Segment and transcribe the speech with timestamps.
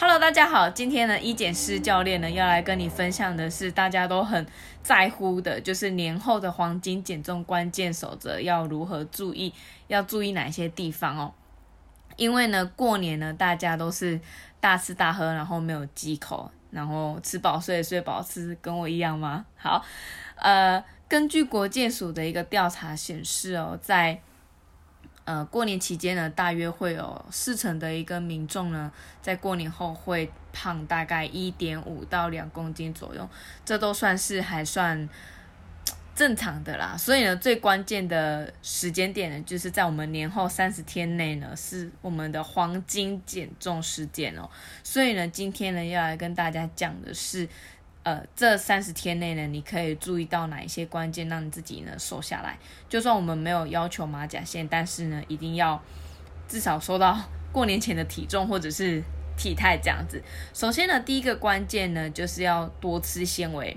[0.00, 4.46] Hello，大家好，今天呢，一减师教练呢要来跟你分享的是大家都很
[4.80, 9.52] 在乎的，就是年后的黄金减重关键守则要如何注意，
[9.88, 11.34] 要注意哪些地方哦。
[12.16, 14.20] 因为呢，过年呢，大家都是
[14.60, 19.46] 大吃大喝，然后没有忌口，然后吃饱睡，睡饱吃，跟我一样吗？
[19.56, 19.84] 好，
[20.36, 24.22] 呃，根据国健署的一个调查显示哦，在
[25.28, 28.90] 呃，过年期间呢，大约会有四成的一个民众呢，
[29.20, 33.28] 在过年后会胖大概一点五到两公斤左右，
[33.62, 35.06] 这都算是还算
[36.14, 36.96] 正常的啦。
[36.96, 44.48] 所以呢，最关键的时间点呢，就是在我们年后三十天内呢，是我们的黄金减重时间哦。
[44.82, 47.46] 所以呢，今天呢，要来跟大家讲的是。
[48.08, 52.58] 呃，这三十天内呢，你可以注意到哪一些关键，让你自己呢瘦下来？
[52.88, 55.78] 就算我们没有要求马甲线，但是呢，一定要
[56.48, 57.18] 至少瘦到
[57.52, 59.02] 过年前的体重或者是
[59.36, 60.22] 体态这样子。
[60.54, 63.76] 首先呢，第一个关键呢，就是要多吃纤维，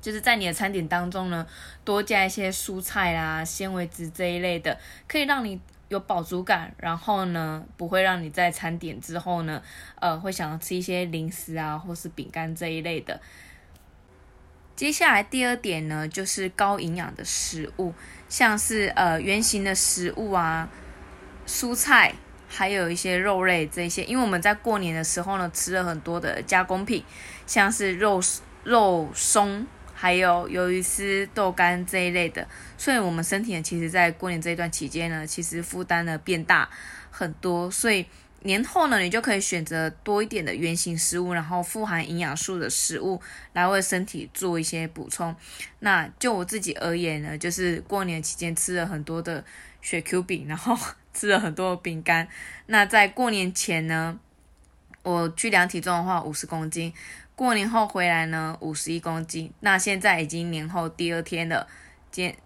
[0.00, 1.44] 就是在你的餐点当中呢，
[1.84, 5.60] 多加一些蔬菜啦、纤维质这一类的，可以让你。
[5.90, 9.60] 有饱足感，然后呢，不会让你在餐点之后呢，
[9.96, 13.20] 呃，会想要吃一些零食啊，或是饼干这一类的。
[14.80, 17.92] 接下来第二点呢，就是高营养的食物，
[18.30, 20.66] 像是呃圆形的食物啊，
[21.46, 22.14] 蔬菜，
[22.48, 27.04] 还有一些肉类这些，因为我们在过年的时候呢，吃了很多的加工品，
[27.46, 28.22] 像是肉
[28.64, 29.66] 肉松。
[29.92, 36.66] 还有鱿鱼丝、豆干这一类的，所以我们身体呢，其实在过年这一段期间呢，其实负担呢变大
[37.10, 37.70] 很多。
[37.70, 38.06] 所以
[38.42, 43.20] 年后呢，你就可以选择多一点的原形食物，然后富含营养素的食物
[43.52, 45.34] 来为身体做一些补充。
[45.80, 49.44] 那就我自己而言呢，就是过年期间吃了很多的
[49.82, 50.76] 雪 Q 饼，然后
[51.12, 52.26] 吃了很多饼干。
[52.66, 54.18] 那在过年前呢，
[55.02, 56.94] 我去量体重的话，五十公斤。
[57.36, 59.52] 过年后回来呢，五十一公斤。
[59.60, 61.66] 那现在已经年后第二天了，
[62.10, 62.36] 减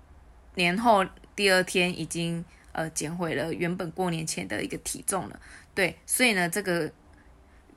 [0.54, 1.04] 年后
[1.36, 5.40] 第二天已经呃减回了原本过年前的一个体重了。
[5.74, 6.90] 对，所以呢，这个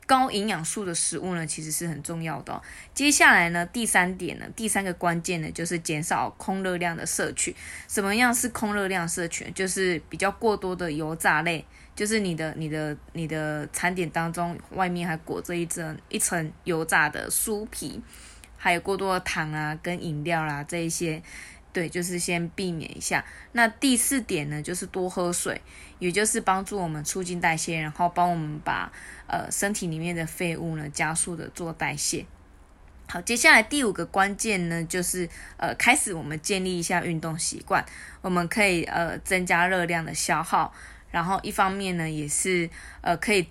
[0.05, 2.61] 高营养素的食物呢，其实是很重要的。
[2.93, 7.55] 接下来呢，第三点呢，第三个关键呢，就是减少空热量的摄取。
[7.87, 9.49] 什么样是空热量摄取？
[9.51, 11.65] 就是比较过多的油炸类。
[11.95, 17.99] 就是你的、你的、你的餐点当中，外面还裹着一层一层油炸的酥皮，
[18.55, 21.19] 还有过多的糖啊、跟饮料啦这一些，
[21.77, 23.23] 对，就是先避免一下。
[23.51, 25.61] 那第四点呢，就是多喝水，
[25.99, 28.91] 也就是帮助我们促进代谢，然后帮我们把
[29.27, 32.25] 呃身体里面的废物呢加速的做代谢。
[33.07, 37.85] 好，接下来第五个关键呢，就是呃开始我们建立一下运动习惯，
[38.23, 40.73] 我们可以呃增加热量的消耗。
[41.11, 42.67] 然后一方面呢，也是
[43.01, 43.47] 呃可以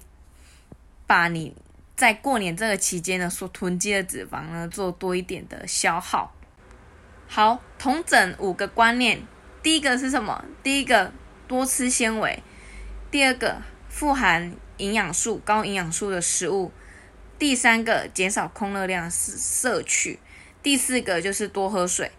[1.07, 1.55] 把你
[1.95, 6.33] 在过年这个期间呢所囤积的脂肪呢做多一点的消耗。
[7.29, 9.21] 好，同整五个观念，
[9.63, 10.45] 第一个是什么？
[10.63, 11.13] 第一个
[11.47, 12.43] 多吃纤维，
[13.11, 16.73] 第二个富含营养素、高营养素的食物，
[17.39, 20.19] 第三个减少空热量摄摄取，
[20.63, 22.11] 第四个就是多喝水，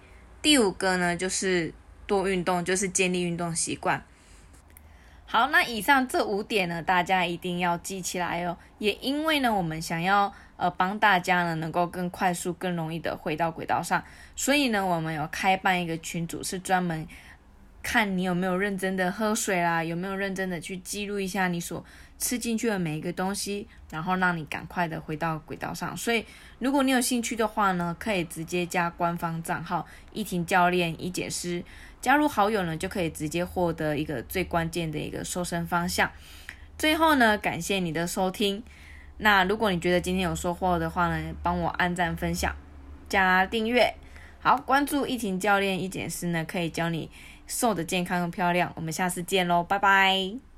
[0.42, 1.74] 第五个呢就是
[2.06, 4.06] 多运动，就是建立运动习惯。
[5.30, 8.58] 好，那以上这五点呢，大家一定要记起来哦。
[8.78, 14.02] 也因为呢，我们想要呃帮大家呢，能够更快速、更容易的回到轨道上，
[14.38, 17.06] 所以呢，我们有开办一个群组，是专门
[17.90, 21.86] 看你有没有认真的喝水啦，有没有认真的去记录一下你所
[22.20, 25.96] 吃进去的每一个东西，然后让你赶快的回到轨道上。
[25.96, 26.26] 所以，
[26.60, 31.64] 如果你有兴趣的话呢，可以直接加官方账号“一婷教练一解师”。
[32.02, 36.12] 加入好友呢，就可以直接获得一个最关键的一个瘦身方向。
[36.78, 38.62] 最后呢，感谢你的收听。
[39.20, 42.54] 那如果你觉得今天有收获的话呢，帮我按赞、分享、
[43.08, 43.96] 加订阅。
[44.40, 47.10] 好，关注一婷教练一解师呢，可以教你
[47.48, 48.72] 瘦的健康又漂亮。
[48.76, 50.57] 我们下次见喽，拜拜。